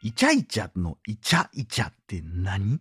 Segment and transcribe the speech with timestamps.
[0.00, 2.80] イチャイチャのイチャイチャって何？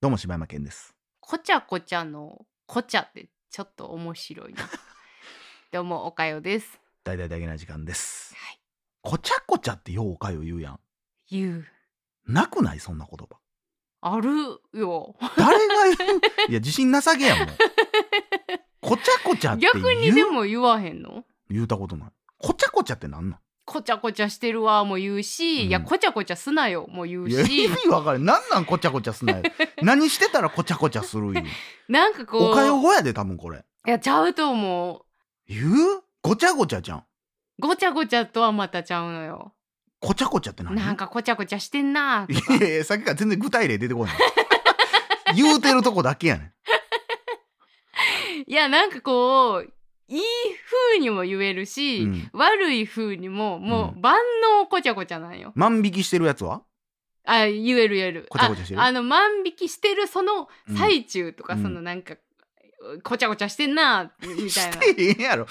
[0.00, 0.92] どうも柴山健です。
[1.20, 4.62] こちゃこちゃのこちゃってちょっと面白いな。
[5.70, 6.80] どうもおかよです。
[7.04, 8.34] 大々だけな時間です。
[8.34, 8.60] はい。
[9.02, 10.80] こちゃこちゃってようおかよ言うやん。
[11.30, 11.66] 言う。
[12.26, 13.38] なくないそんな言葉。
[14.00, 15.14] あるよ。
[15.36, 16.20] 誰が言う？
[16.50, 17.46] いや、自信なさげやもん。
[18.80, 19.74] こちゃこちゃって言う？
[19.84, 21.24] 逆にでも言わへんの？
[21.48, 22.12] 言うたことない。
[22.38, 23.40] こちゃこちゃってなんなん？
[23.66, 28.18] こちゃこちゃしてるわも言うし、うんいやこちゃこちゃすなよも言ういや、意し、味わかる。
[28.18, 29.42] なんなんこちゃこちゃすなよ。
[29.82, 31.46] 何してたらこちゃこちゃする言う。
[31.92, 32.42] なんかこう。
[32.50, 33.64] おかよ語やで、多分これ。
[33.86, 35.04] いやちゃうと思う。
[35.52, 35.62] 言
[35.98, 36.02] う？
[36.22, 37.04] ごちゃごちゃじゃん。
[37.58, 39.54] ごちゃごちゃとはまたちゃうのよ。
[40.00, 40.74] こちゃこちゃって何？
[40.74, 42.26] なんかこちゃこちゃしてんな。
[42.28, 44.16] いやいや、さっきから全然具体例出てこない。
[45.36, 46.50] 言うてるとこだけやねん。
[48.46, 49.72] いやなんかこう
[50.08, 50.20] いい
[50.92, 54.16] 風にも言えるし、うん悪い風にももうう万
[54.60, 55.52] 能こちゃこちゃなんよ。
[55.54, 56.62] 万引きしてるやつは？
[57.26, 58.26] あ言える言える。
[58.28, 58.80] こちゃこちゃしてる？
[58.80, 62.16] ああの万引きしてるその最中とか、うんそのなんか
[63.02, 64.50] こちゃこちゃしてんなみたいな。
[64.50, 65.46] してへんやろ。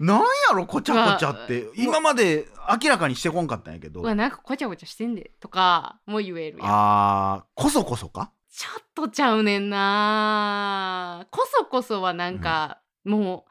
[0.00, 1.68] なんやろ、こちゃこちゃって。
[1.76, 2.48] 今まで
[2.82, 4.04] 明らかにしてこんかったんやけどう。
[4.04, 6.66] わなんかこちゃこちゃしてんでとかも言えるやん。
[6.68, 8.32] あー、こそこそか？
[8.50, 13.46] ちょっとちゃうねんなこそこそはなんか、も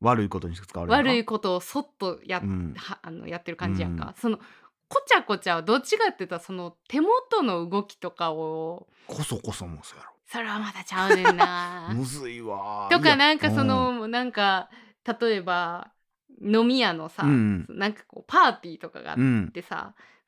[0.00, 1.04] 悪いことに使わうれるの？
[1.04, 2.74] か悪いことをそっとや,、うん。
[2.76, 4.14] はあのやってる感じやんか、うん。
[4.20, 4.38] その
[4.88, 11.32] こちゃこちゃはどっちかって言ったらその手元の動きとかをこそこそもそうやそれはまたちゃうねんろ。
[11.32, 11.90] な。
[11.94, 12.88] むずいわ。
[12.90, 14.68] とかなんかそ、のなんか
[15.20, 15.90] 例えば
[16.42, 17.66] 飲み屋のさ、うん。
[17.68, 19.52] なんかこうパーティーとかがあっうん。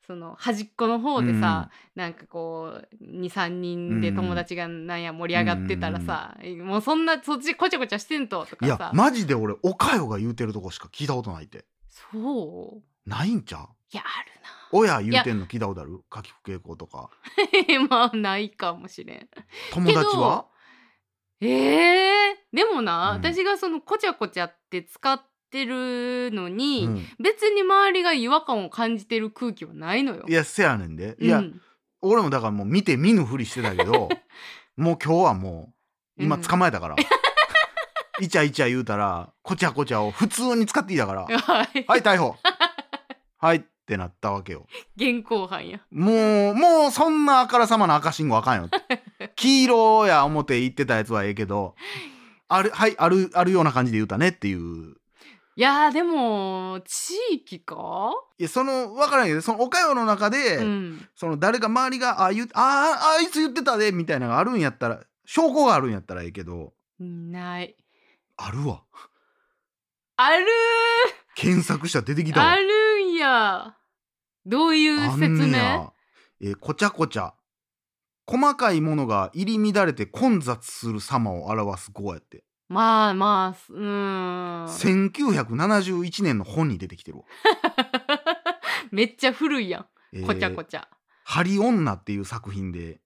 [0.05, 11.65] その端っこの方でさ、なんかこう23人で友達がなんや盛り上がってたらさ、もうそんなそっちこちゃこちゃしてんとといやかさ、マジで俺、おかよが言うてるとこしか聞いたことないって。
[11.89, 13.09] そう。
[13.09, 13.61] ないんちゃう？
[13.93, 14.31] いやある
[14.73, 15.99] 親言うてんの聞いたことある？
[16.09, 17.09] かきくけいことか。
[17.69, 19.29] な まあないかもしれん。
[19.71, 20.45] 友達は？
[21.41, 23.17] えー、でもな、うん。
[23.17, 25.30] 私がそのこちゃこちゃって使って
[25.65, 31.17] るのに、うん別に周りが違和感を感じてる空気はないのよいや、せやねんで。
[31.19, 31.61] いや、うん
[32.03, 34.09] 俺もだからもう見て見ぬふりしてたけど、
[34.75, 35.73] もう今日はも
[36.17, 36.95] う、今うん捕まえたから。
[38.19, 41.29] イチャイチャ言うたら、こちゃこちゃを普通に使っていいだから、は
[41.73, 42.35] いはい、逮捕
[43.37, 44.67] はいってなったわけよ。
[44.95, 48.69] 現行犯やもう、もうそんなあからさまな赤信号あかんよ。
[49.35, 51.75] 黄色や思って言ってたやつはええけど、
[52.47, 54.95] ある、はい、ある、あるような感じで言うたねっていう。
[55.57, 58.13] いやーでも地域か？
[58.37, 67.75] いや、その、わからんけど、その、おかよの中で、うんその、誰か周りが、あ、言う、あ、あいつ言ってたで、みたいなのがあるんやったら、証拠があるんやったらええけど、ない
[68.37, 68.83] あるわ。
[70.15, 70.45] ある
[71.35, 72.51] 検索したら出てきーたわ。
[72.51, 73.75] あるんや
[74.45, 75.93] どういうあ説明。
[76.41, 77.33] えーこちゃこちゃ。
[78.25, 82.43] 細かいものが入り乱れて混雑する様を表す語やって。
[82.71, 87.23] まあまあうーん1971年の本に出てきてるわ。
[88.91, 90.87] めっちゃ古いやえーんこちゃこちゃ、
[91.25, 93.01] ハリ女っていう作品で、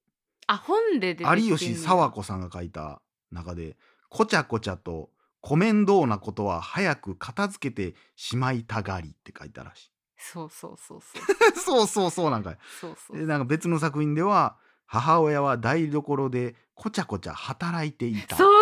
[0.46, 3.76] あ本で出て有吉佐和子さんが書いた中で、
[4.10, 5.10] こちゃこちゃと、
[5.42, 9.92] コメンドーなことは早く片付けてしまいたがりって書いたらしい。
[10.18, 12.58] そうそうそうそう そうそうそうなんかい。
[12.80, 18.36] そうそうでなんか別の作品では、母親は台所でこちゃこちゃ働いていた。
[18.36, 18.55] そう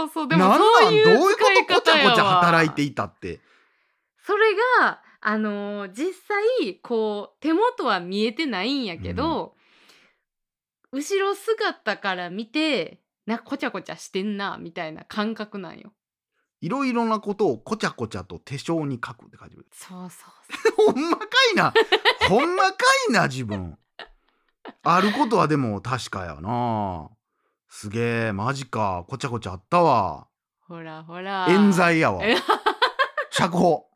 [0.00, 1.74] そうそうでもそういうどういうこと？
[1.74, 3.40] こちゃこちゃ働いていたって。
[4.24, 9.54] それがあのー実際こう手元は見えてないんやけど、
[10.92, 15.92] 後ろ姿から見てなこちゃこちゃしてんなみたいな感覚なんよ
[16.60, 19.66] いろいろなことをこちゃこちゃと手帳に書くって書いてる。
[19.72, 20.26] そうそ
[20.88, 21.72] う ほんまかいな。
[22.28, 22.76] ほんまか
[23.08, 23.78] いな、自分。
[24.82, 27.08] あることはでも確かやな。
[27.72, 29.04] すげえ、マジか。
[29.08, 30.26] こちゃこちゃあったわ。
[30.66, 32.24] ほらほら冤罪やわ。
[32.24, 32.36] え
[33.30, 33.86] 釈放。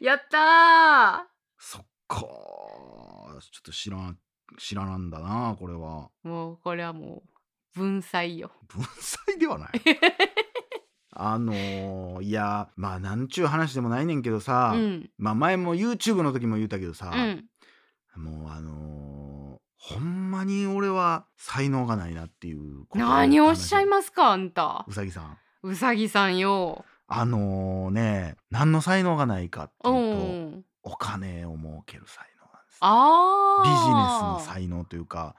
[0.00, 2.18] やったそっか。
[2.18, 4.18] ちょっと知らん、
[4.58, 6.10] 知らなんだな、これは。
[6.24, 7.22] ーもうこれはも
[7.76, 9.70] う文才よ文才ではない。
[11.16, 17.46] あのーいや、まあ、なんちゅう話でもないねんけどさ、うんまあ、前も YouTube の時も言ったけどさ、うん
[18.16, 19.23] もうあのー
[19.86, 24.86] ほんまに俺は才能がないなっていうこと何をおっしゃいすますかあんた。
[24.88, 26.86] うさぎさんうさぎさんよ。
[27.06, 30.18] あのね何の才能がないかってういうと
[30.58, 30.64] ん。
[30.84, 35.34] お金を儲ける才能なんですあビジネスあの才能というか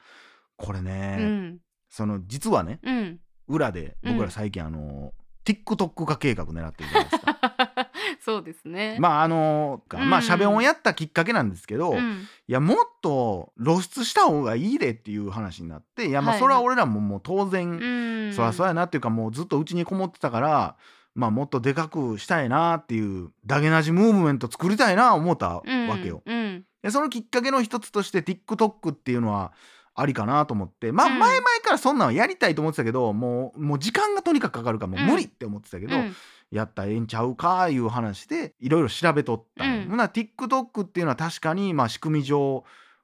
[0.57, 1.57] これね、うん
[1.89, 3.19] その実はねうん。
[3.47, 5.11] 裏で僕うんら最近あの
[5.43, 7.84] TikTok 化計画狙ってるじゃないですか、
[8.25, 8.97] そうですね。
[8.99, 10.25] まああのかまあうん。
[10.25, 12.27] しゃべ音やったきっかけなんですけど、いうん。
[12.47, 16.37] やもっと露出した方がいいでっていう話になっていやまはい。
[16.37, 18.33] あそれは俺らももう当然、うん。
[18.33, 20.75] そりゃそうやなっていうかもうずっとうちにこもってたから
[21.13, 25.63] まあもっとでかくしたいなっていうダゲなじムーブメント作りたいな思ったわ
[26.01, 26.23] けよ。
[26.25, 26.65] うん。
[26.81, 29.53] でそのきっかけの一つとして TikTok っていうのは
[29.93, 31.19] ありかなと思ってまあうん。
[31.19, 36.15] 前々からそんなんはやりたいと思ってたけど、もうもう時間がとにかくかかるからもう無理って思ってたけど、うん
[36.51, 40.07] やったらええんちゃうかいう話でいろいろ調べとったうんほな。
[40.07, 42.63] TikTok っていうのは確かにまあ仕組み上、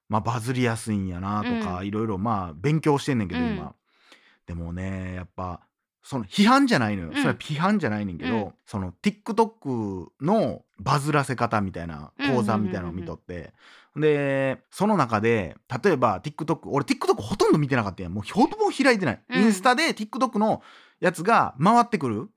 [0.10, 3.56] まあ、バズりやすいんやなとかういろいろまあ勉強してんねんけどうん。
[3.56, 3.76] 今、
[4.46, 5.62] でもねやっぱ
[6.04, 7.16] その批判じゃないのよ、うん。
[7.16, 8.54] それは批判じゃないねんけど、うん。
[8.66, 13.54] その TikTok のバズらせ方みたいな講座みたいなのを見とって、
[13.96, 18.10] でその中で例えば TikTok 俺 TikTok ほとんど見てなかったや。
[18.10, 19.42] んもうほぼ開いてない、うん。
[19.44, 20.62] インスタで TikTok の
[21.00, 22.30] やつが回ってくる、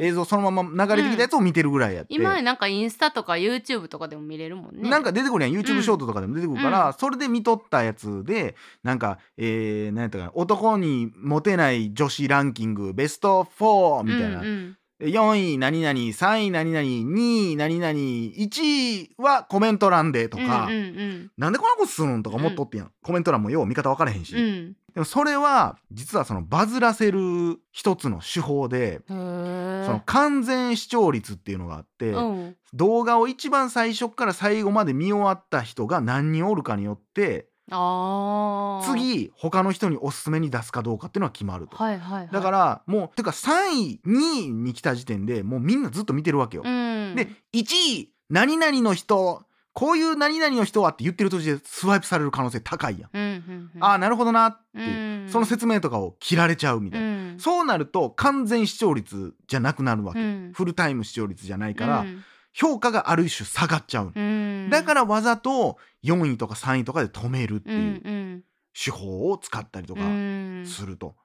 [0.00, 4.88] 映像そのまま流れてきたやつを見てるぐらいやって、今なんかインスタとか YouTube とかでも見れるもんね。
[4.88, 5.54] なんか出てくるやん。
[5.54, 22.80] YouTube ショートとかでも出てくるから、うそれで見とったやつでなんかえー、何やったかな男にモテない女子ランキングベスト4みたいな、うんうん4位何々3位何々2位何々1位はコメント欄でとか、うんうんなんでこんなことするんとか思っとってん。
[22.80, 24.42] やん、コメント欄もよう見方分からへんし、うん。
[24.42, 32.56] うんでもそれは実はそのバズらせる一つの手法で、へそえの完全視聴率っていうのがあって、うん。
[32.74, 41.76] 動画を一番最初から最後まで見終わった人が何人おるかによって次他の人におすすめに出すかどうかっていうのは決まると。
[41.76, 46.62] はいはいはいだからもうてか3位2位に来た時点でもうみんなずっと見てるわけよ。
[46.64, 47.62] うんで1
[47.98, 53.10] 位何々の人こういう何々の人はって言ってる途中でスワイプされる可能性高いやん。
[53.12, 57.06] うんうんうんああなるほどなっていう、うんその説明とかを切られちゃうみたいな。
[57.06, 60.20] うんそうなると完全視聴率じゃなくなるわけ。
[60.20, 64.04] うんフルタイム視聴率じゃないから、うん評価がある種下がっちゃう。
[64.06, 64.12] の。
[64.14, 64.70] うん。
[64.70, 71.16] だからわざと4位とか3位とかで止めるってうんいううん手法を使ったりとかうんすると。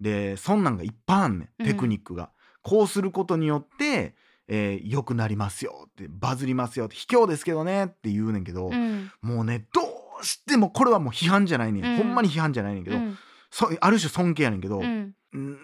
[0.00, 1.66] でそんなんがいっぱいあんねうん。
[1.66, 2.30] んテクニックが。
[2.62, 4.14] こうすることによって、
[4.46, 9.10] えー良くなりますよってバズりますよって卑怯ですけどねって言うねんけど、うん。
[9.22, 9.80] もうねど
[10.20, 11.96] うしてもこれはもう批判じゃないねん、うん。
[11.98, 13.16] ほんまに批判じゃないねんけど、うん。
[13.50, 15.14] そある種尊敬やねんけど、うん。
[15.32, 15.58] うん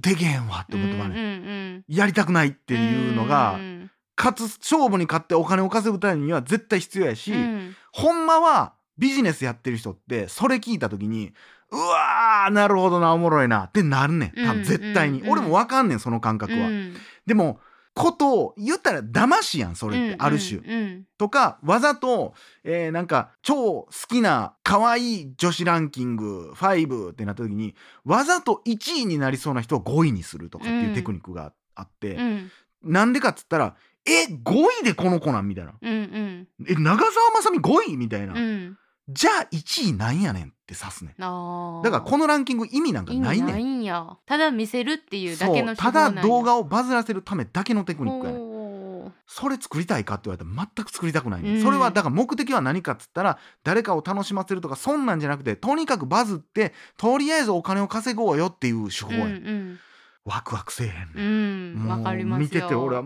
[0.00, 3.77] でけへんわって思ってまうねん、うんうんやりたくないっていうのが、うん
[4.18, 7.76] かつ勝負に勝ってお金を稼ぐためには絶対必要やし、うん。
[7.92, 11.32] ほんまはビジネスやってる人ってそれ聞いた時に
[11.70, 15.32] うわーなるほどなおもろいなってなるねん多分絶対に、うんうん。
[15.34, 16.96] 俺もわかんねんその感覚は、うん。
[17.26, 17.60] でも
[17.94, 21.04] ことを言ったら騙しやんそれって、うんある種、うん。
[21.16, 22.34] とかわざと、
[22.64, 32.50] えーなんか超好きな可愛い女子ランキング5ってなった時にわざと1位になりそうな人を5位にするとかっていうテクニックがあって、うん。
[32.82, 33.76] なんでかっつったら
[34.08, 35.74] え5位でこの子なんみたいな。
[35.80, 36.48] うんうん。
[36.68, 38.78] え長澤まさみ5位みたいな、うん。
[39.08, 41.22] じゃあ1位なんやねんって指すねん。
[41.22, 41.84] あー。
[41.84, 44.16] だからこのランキング意味なんか意味ないねんんや。
[44.26, 45.54] ただ見せるっていうだそう。
[45.54, 46.22] たけの手法なんや。
[46.22, 48.48] だ動画をバズらせるためだけのテクニックやねん。
[49.26, 51.62] それ作りたいかって言われたら全く作りたくないねん、うん。
[51.62, 59.78] それはだから目的は何かっつったら誰かを楽しませるとかそんなんじゃなくてとにかくバズってとりあえずお金を稼ごうよっていう手法やねん、うん
[60.24, 62.44] ワクワクせえへんうねん、かりますよ。
[62.44, 63.02] 見てて俺は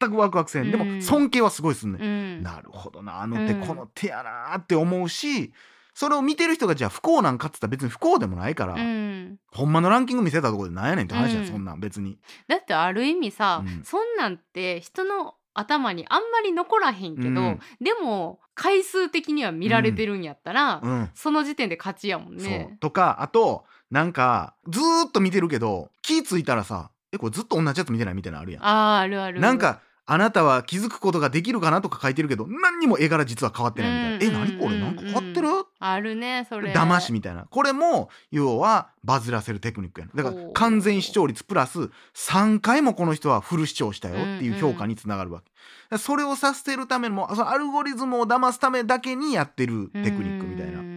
[0.00, 0.96] 全くワクワクせえへん、でうん。
[0.96, 2.04] も尊敬はすごいすんねん、う
[2.40, 2.42] ん。
[2.42, 3.66] なるほどなあの手、うん。
[3.66, 5.52] この手やなって思うし
[5.94, 9.38] それを見てる人がじゃあ不幸なんかっつったら別に不幸でもないから、うん。
[9.50, 11.50] ほんまのランキング見せたところでなんやねんって話やん、うん。
[11.50, 12.18] そんなん別に。
[12.48, 13.82] だってある意味さ、うん。
[13.82, 17.60] そんなんって人の頭にあんまり残らへんけど、うん。
[17.80, 21.10] でも回数的には見られてるんやったら、うん。
[21.14, 22.76] その時点で勝ちやもんね。
[22.78, 28.62] とかあとなんかずーっと見てるけど気付いたらさえこれずっと同じやつ見てないみたいなのあるやん。
[28.64, 29.40] あーあるある。
[29.40, 35.48] なんかあなたは気づくことができるかなとか書いてるけど何にも絵柄実は変わってないみたいな、うんえ何これなんか変わってる、
[35.80, 36.72] あるねそれ。
[36.72, 37.46] 騙しみたいな。
[37.50, 40.10] これも要はバズらせるテクニックやん。
[40.14, 45.56] だから完全視聴率プラス3回もこの人はフル視聴したよっていう評価につながるわけ、だか
[45.90, 50.78] らそれをさせてるためのアルゴリズムを騙すためだけにやってるテクニックみたいな。
[50.78, 50.95] うん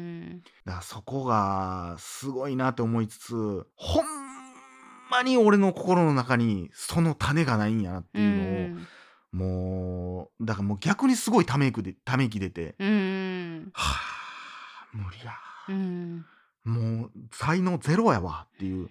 [0.69, 4.05] だからそこがすごいなって思いつつほん
[5.09, 8.87] まに俺の心の中にその種がないんやなっていうのを、うん。
[9.31, 13.71] もうだからもう逆にすごいため息でため息出て、うん。
[13.73, 15.33] はあ無理や、
[15.69, 16.25] うん。
[16.65, 18.89] もう才能ゼロやわっていう。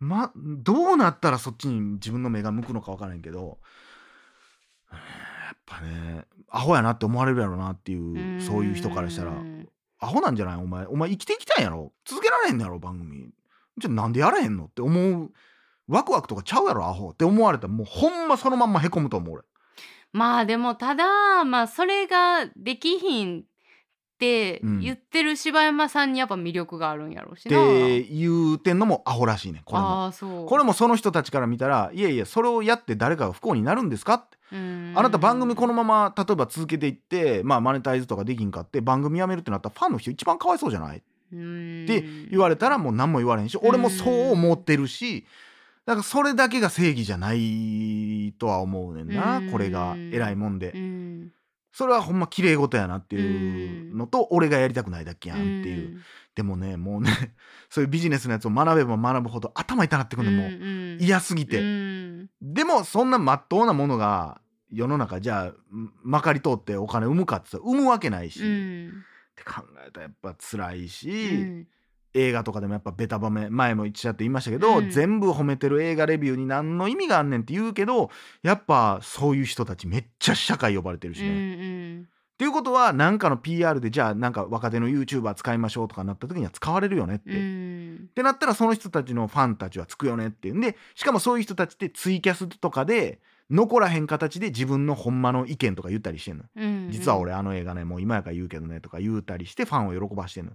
[0.00, 3.58] まどうなったらそっちに自分の目が向くのか分からんけど
[4.92, 5.02] うんや
[5.54, 9.30] っぱねアホやなって思われるやろなっていうそういう人からしたら。
[9.30, 9.53] うん
[10.04, 10.56] アホなんじゃない？
[10.56, 11.92] お前お前生きていきたいんやろ？
[12.04, 13.30] 続けられへんのやろ番組。
[13.78, 15.30] じゃあなんでやらへんのって思う
[15.88, 17.10] ワクワクとかちゃうやろアホ。
[17.10, 19.42] って思われたらもうほんまそのまんまへこむと思う俺。
[20.12, 23.42] まあでもただまあそれができひんっ
[24.18, 24.80] てうん。
[24.80, 27.58] 言ってる柴山さんにやっぱ魅力があるんやろうしっな。
[27.58, 29.88] て言うてんのもアホらしいねこれも。
[29.88, 30.46] ああそう。
[30.46, 34.14] これもその人たちから見たらいやいやそれをやって誰かが不幸になるんですか？
[34.14, 34.43] ってうん
[34.96, 40.98] あなた番組このまま例えば続けていって、まあ、マネタイズとかできんかって番組やめるってなったらファンの人一番かわいそうじゃない？
[40.98, 41.00] っ
[41.86, 45.26] て言われたらもう何も言われへんし俺もそう思ってるし
[45.84, 49.50] だからそれだけが正義じゃないとは思うねんなうん。
[49.50, 50.72] これが偉いもんで。
[50.74, 51.30] うん。
[51.72, 56.00] それはほんま綺麗事やなっていうのと俺がやりたくないだけやんっていう。
[56.36, 57.10] でもねもうね
[57.68, 60.50] そういうビジネスのやつを学べば学ぶほど頭痛なってくるのもう。
[60.50, 61.60] う嫌すぎて。
[61.60, 62.30] うん。
[62.40, 64.40] でもそんなまっとうなものが
[64.74, 65.54] 世の中じゃあ
[66.02, 69.04] まかり通ってお金生むかって言ったら生むわけないし、うっん
[69.36, 71.66] て考えたらやっぱ辛いし、うん。
[72.16, 74.90] 映画とかでもやっぱベタ褒め前も言っちゃって言いましたけど、うん。
[74.90, 78.10] 全部褒めてる映画レビューに何の意味があんねんって言うけど
[78.42, 81.34] やっぱそういう人たちめっちゃ社会呼ばれてるしうんね。
[81.34, 82.08] うん。
[82.34, 87.30] っていうことは何かの PR でじゃあなんか若手の YouTuber 使いましょうとかなった時には使われるよねって。
[87.30, 88.08] うん。
[88.10, 93.20] ってなったらその人たちのファンたちはつくよねっていうんでしかもそういう人たちってツイキャスとかで
[93.50, 96.44] 残らへん形で自分のほんまの意見とか言ったりしてんの。
[96.56, 100.52] うん実は俺あの映画ねもう今やから言うけどねとか言うたりしてファンを喜ばしてんの。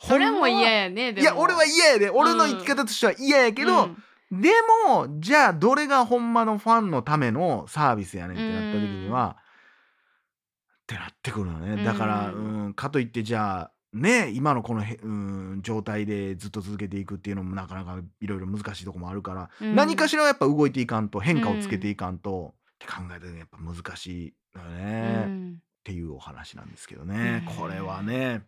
[0.00, 2.10] それも嫌ややねいや俺は嫌やで。
[2.10, 3.84] 俺の生き方としては嫌やけど、
[4.30, 4.40] うん。
[4.40, 4.50] で
[4.88, 11.84] もじゃあどれがほんまのファンのためのサービスやねんってなった時には、ってなってくるのね。
[11.84, 19.74] だから、ううんん、かといってじゃあね今のこのへ、うん、状態でずっと続けていくっていうのもなかなかいろいろ難しいとこもあるから、うん。
[19.74, 25.62] 何かしらはやっぱ動いていかんと変化をつけていかんと、って考えた時にやっぱ難しいのよね、っうん。
[25.84, 28.42] ていうお話なんですけどね、うんこれはね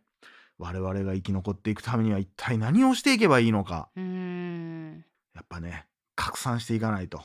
[0.58, 3.90] 我々が生き残っていくためには一体何をしていけばいいのか。
[3.94, 5.04] うん。
[5.34, 7.22] やっぱね拡散していかないと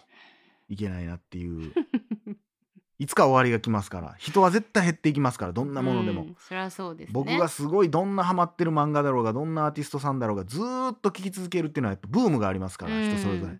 [0.68, 1.74] いけないなっていう
[3.02, 7.14] いつか終わりが来ますから人は絶対減っていきますからどんなものでも、うんそりゃそうですね。
[7.14, 13.10] 僕がすごいどんなハマってる漫画だろうがどんなアーティストさんだろうがずーっと聴き続けるっていうのはやっぱブームがありますからうん。
[13.10, 13.58] 人それぞれ。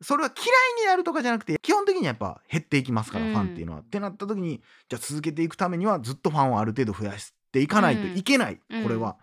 [0.00, 3.32] それは嫌いになるとかじゃなくて基本的にやっぱ減っていきますから、うん。
[3.32, 3.80] ファンっていうのは。
[3.80, 8.82] ってなった時にじゃあ続けていくためにはずっとファンをある程度増やしていかないといけない、うん。
[8.82, 9.18] これは。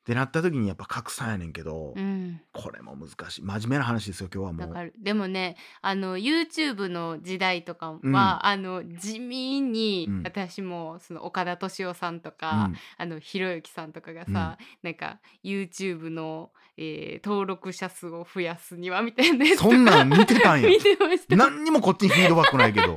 [0.00, 2.40] うんってなった時にやっぱ拡散やねんけど、うん。
[2.52, 3.42] これも難しい。
[3.42, 4.68] 真面目な話ですよ今日はもう。
[4.68, 4.94] わかる。
[4.98, 8.16] でもねあの YouTube の時代とかは、うん。
[8.16, 10.22] あの地味に、うん。
[10.22, 12.76] 私もその岡田敏夫さんとか、うん。
[12.96, 20.68] あのひろゆきさんとかがさ、なんか YouTube の、えー登録者数を増やすにはみたいなそんなん見てたんや。
[20.70, 21.36] 見てました。
[21.36, 22.96] 何にもこっちにフィードバックないけど。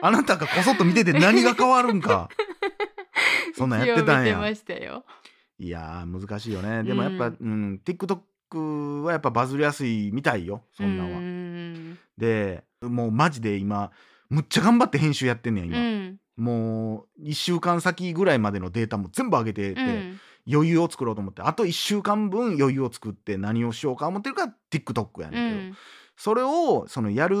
[0.00, 2.28] あなたがこそっと見てて何が変わるんか。
[3.56, 4.38] そんなんやってたんや。
[4.38, 5.04] ましたよ
[5.58, 6.82] いやー難しいよね。
[6.82, 11.98] でもやっぱ、ううん TikTok はやっぱバズりやすいみたいよそんなんは、うん。
[12.18, 13.90] でもうマジで今
[14.28, 16.20] むっちゃ頑張って編集やってんねんう今、ん。
[16.36, 20.20] もう1週間先ぐらいまでのデータも全部上げてて、うん。
[20.48, 21.42] 余裕を作ろうと思って。
[21.42, 25.76] あと1週間分余裕を作って何をしようか思ってるから TikTok やうねんけど、ん。
[26.16, 27.36] それをそのやる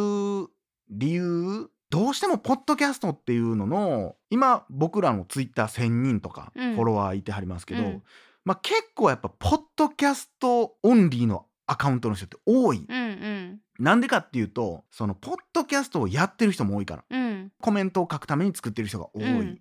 [0.90, 6.76] 理由どうしてもポッドキャストっていうのの今僕らのツイッター1,000人とかフうん。
[6.76, 8.02] ォロワーいてはりますけど、うん。
[8.44, 12.84] まあ、結構やっぱポッドキャストオンリーのアカウントの人って多い。
[12.86, 13.60] うんうん。
[13.78, 17.04] なんでかっていうとそのポッドキャストをやってる人も多いから。
[17.08, 17.50] うん。
[17.62, 19.24] コメントを書くために作ってる人が多い。
[19.24, 19.60] うん。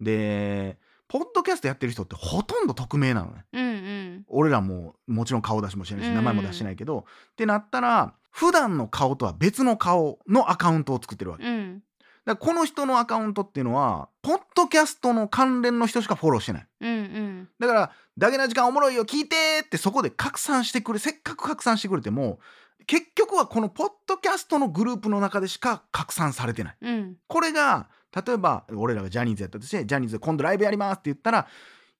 [0.00, 3.44] でポッドキャストやってる人ってほとんど匿名なのね。
[3.52, 4.24] うんうん。
[4.26, 6.14] 俺らももちろん顔出しもしてないしうん。
[6.16, 11.44] 名前も出してないけど、ってなったら普段の顔とは別の顔のアカウントを作ってるわけ。
[11.44, 11.82] だかうん
[12.24, 16.66] らこの人のアカウントっていうのはポッドキャストの関連の人しかフォローしてない。
[16.80, 22.38] うんうんだから「だけな時間おもろいよ聞いて!」ってそこで拡散してくれせっかく拡散してくれても
[22.86, 26.76] 結局はこのポッドキャストのグループの中でしか拡散されてない。
[26.80, 31.46] うんこれが例えば俺らがジャニーズやったとしてジャニーズで今度ライブやりますって言ったら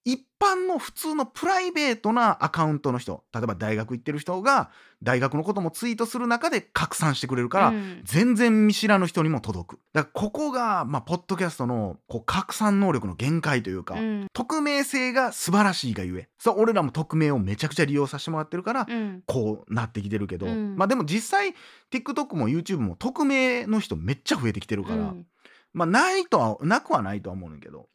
[0.05, 4.71] 一般の普通のプライベートなアカウントの人例えば大学行ってる人が
[5.03, 8.01] 大学のこともツイートする中で拡散してくれるから、うん。
[8.05, 9.81] 全然見知らぬ人にも届く。
[9.93, 14.27] だからここが、まあ、ポッドキャストのこう拡散能力の限界というか、うん。
[14.33, 19.23] 匿名性が素晴らしいがゆえそう俺らも匿名をめちゃくちゃ利用させてもらってるから、うん。
[19.27, 20.77] こうなってきてるけど、うん。
[20.77, 21.55] まあでも実際
[21.91, 25.27] TikTok も YouTube も匿名の人めっちゃ増えてきてるから、うん。
[25.73, 27.89] まあないとはなくはないとは思うねんけどだか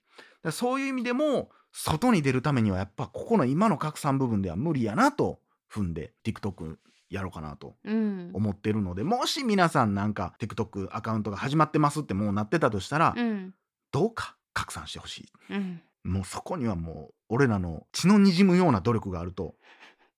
[0.43, 5.39] らそういう意味でも外に出るためにはやっぱここの今の拡散部分では無理やなと
[5.71, 6.77] 踏んで TikTok
[7.09, 8.31] やろうかなとうん。
[8.33, 13.53] 思ってるのでもし皆さんなんか TikTok アカウントが始まってますってもうなってたとしたら、うん。
[13.91, 15.29] どうか拡散してほしい。
[15.51, 15.81] うん。
[16.03, 19.55] もうそこにはもう俺らの血の滲むような努力があると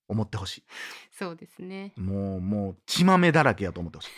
[0.08, 0.64] 思ってほし
[1.10, 1.92] そうですね。
[1.96, 4.08] いもうもう血まめだらけやと思ってほし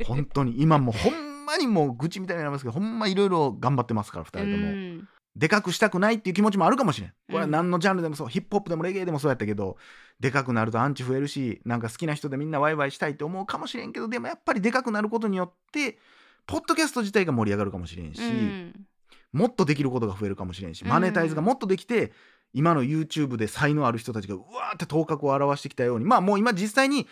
[0.00, 0.04] い。
[0.04, 0.60] 本当に。
[0.60, 7.10] 今もうほんまにもう愚痴みたいになりますけどほんまいろいろ頑張ってますから2人とも、うんでかくしたくないっていう気持ちもあるかもしれん。
[7.10, 9.76] これは何のジャンルでもそう、ヒップホップでもレゲエでもそうやったけど
[10.18, 15.98] でかくなるとアンチ増えるしなんか好きな人でみんなワイワイしたいって思うかもしれんけどでもやっぱりでかくなることによって
[16.46, 18.86] ポッドキャスト自体が盛り上がるかもしれんし、うん。
[19.32, 20.88] もっとできることが増えるかもしれんしうん。
[20.88, 22.12] マネタイズがもっとできて、
[22.54, 27.06] 今の YouTube で才能ある人たちがうわーって頭角を現してきたようにまあもう今実際に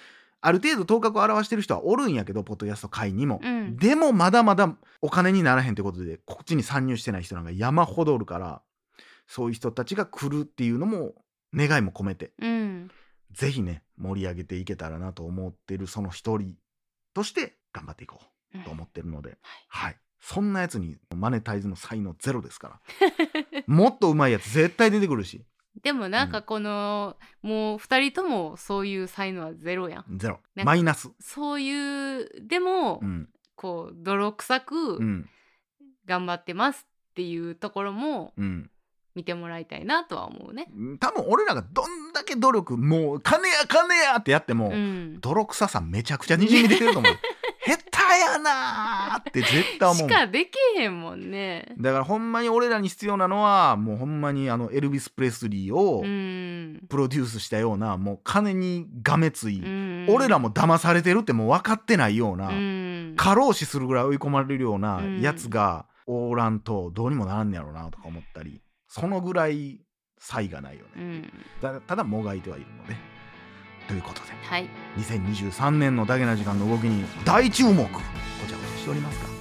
[0.46, 3.76] ある程度頭角を現してる人はおるんやけどポッドキャスト界にも、うん。
[3.76, 8.62] でもまだまだお金にならへんってことでこっちに参入してない人なんか山ほどおるから
[9.26, 11.14] そういう人たちが来るっていうのも
[11.52, 12.30] 願いも込めて。
[12.40, 12.90] うん。
[13.32, 16.54] ぜひね盛り上げていけたらなと思ってるその一人
[17.12, 18.20] として頑張っていこ
[18.54, 22.80] うと思ってるので、はい、そんなやつにマネタイズの才能ゼロですから。
[23.66, 25.44] もっと上手いやつ絶対出てくるし
[25.82, 30.18] でもなんかこの、もう2人ともそういう才能はゼロやん。
[30.18, 30.40] ゼロ。
[30.54, 31.10] なんかマイナス。
[31.20, 33.28] そういうでも、うん。
[33.54, 35.28] こう泥臭くうん。
[36.06, 38.70] 頑張ってますっていうところもうん。
[39.16, 40.68] 見てもらいたいなとは思うね。
[41.00, 47.12] 多分俺らがどんだけ努力もう金や金やってやっても、うん、泥臭さめちゃくちゃにじみ出てると思う
[48.16, 51.74] やなーって絶対思うしかできへんもんね。
[51.78, 56.82] だからほんまに俺らに必要なのはもうほんまにあのエルビス・プレスリーをうん。
[56.88, 60.06] プロデュースしたようなもう金にがめつい、うん。
[60.08, 63.14] 俺らも騙されてるってもう分かってないような、うん。
[63.16, 65.20] 過労死するぐらい追い込まれるようなうん。
[65.20, 69.80] やつがおらんとどうにもならんねやろうなとか思ったりそのぐらい
[70.18, 71.32] 差異がないよね、うん。
[71.60, 72.94] たただもがいてはいるので
[73.86, 78.00] ということではい2023年のダゲな時間の動きに大注目こ
[78.46, 79.32] ちらこそしておりますから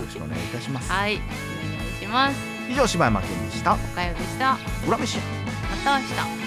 [0.00, 2.56] よろしくお願いいたします、はいお願いします。
[2.68, 4.58] 以上柴山健でしたおかよでした。
[4.86, 5.22] 裏飯ま
[5.84, 6.04] た明
[6.40, 6.45] 日。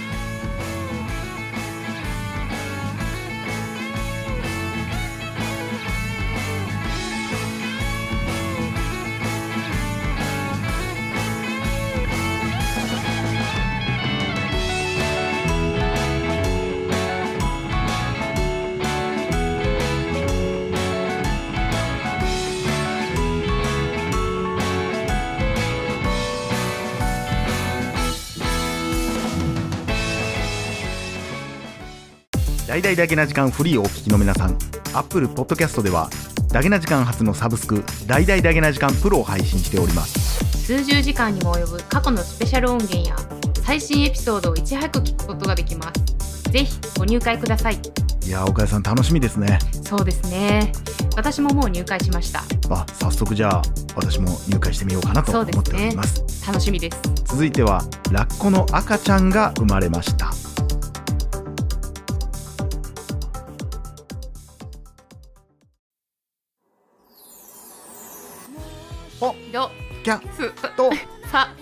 [32.70, 34.56] 大々だけな時間フリーをお聞きの皆さん
[34.94, 36.08] Apple Podcast では
[36.50, 43.16] だけな時間初のサブスク大々だけな時間プロを配信しております数十時間にも及ぶ過去のスペシャル音源や
[43.66, 46.44] 最新エピソードをいち早く聞くことができます。
[46.52, 47.80] ぜひご入会ください。
[48.26, 50.72] いやー岡谷さん楽しみですねそうですね。
[51.16, 52.44] 私ももう入会しました。
[52.70, 53.62] あ早速じゃあ
[53.96, 57.00] 私も入会してみようかなと思っております楽しみです。
[57.26, 60.32] 続いてはラッコの赤ちゃんが生まれました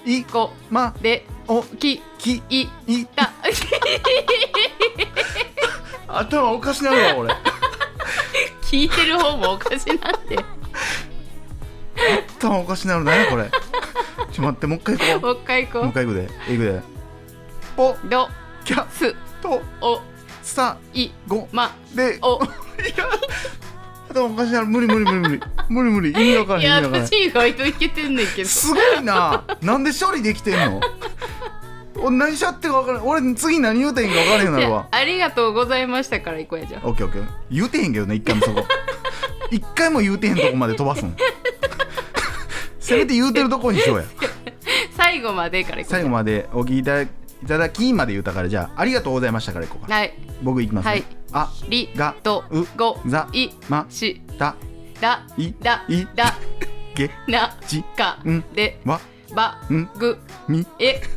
[0.08, 3.06] いこまでおききいい。
[3.08, 3.34] た。
[6.08, 7.36] 頭おかしなるわ俺。
[8.62, 10.40] 聞いてる方もおかしなんで
[12.40, 13.52] 頭おかしなるなこれ。
[14.32, 15.82] ちょ待ってもう一回行こもう一回行こう。
[15.84, 16.30] もう一回行くで。
[16.48, 16.82] 行くで。
[17.76, 18.30] おうど
[18.64, 20.00] キャすとお
[20.42, 22.40] さいごまでお。
[22.82, 23.10] いや
[24.10, 24.68] 頭おかしなる。
[24.68, 25.42] 無理無理無理無理
[25.74, 27.08] 無理無理意味わからいやへん意味わからへん。
[27.08, 28.50] 私意外といけてんねんけど。
[28.50, 29.44] すごいな。
[29.62, 30.82] なんで処理できてんの？
[32.00, 33.08] 俺何しちゃってるか分からん。
[33.08, 34.88] 俺次何言うてへんか分からへんなるわ。
[34.92, 36.88] やありがとうございましたから行こうやじゃあ。
[36.88, 37.26] オッケーオッケー。
[37.52, 38.66] 言うてへんけどね一回もそこ。
[39.50, 41.16] 一回も言うてへんとこまで飛ばすん。
[42.80, 44.04] せめて言うてるとこにしようや。
[44.96, 45.92] 最後までから行こう。
[45.92, 47.10] 最後までお聞きいただい
[47.48, 49.94] ただきまで言うたからじゃあありがとうございましたからいこうか。
[49.94, 50.14] はい。
[50.44, 51.04] 僕いきますね、はい。
[51.34, 54.22] ありがとうございまし。
[54.38, 54.56] た
[55.02, 56.34] らいらいら
[56.96, 59.00] げなちかんでわ
[59.34, 60.66] ばんぐみ。
[60.80, 61.02] え。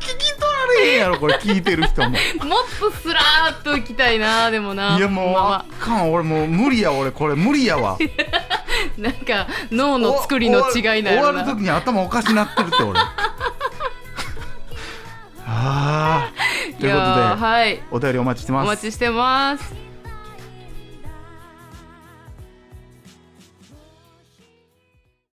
[0.00, 2.10] 聞き取られへんやろこれ聞いてる人も。
[2.10, 2.18] もっ
[2.78, 4.96] とスラーっといきたいなでもな。
[4.96, 7.98] いやもうあかん俺もう無理や俺これ無理やわ。
[8.96, 12.98] なんか脳の作りの違いなんや終わる時に頭おかしなってるって俺。
[12.98, 13.10] あ
[15.46, 16.32] あ
[16.80, 17.82] ということではい。
[17.90, 18.66] お便りお待ちしておます。
[18.68, 19.89] 待ちしてます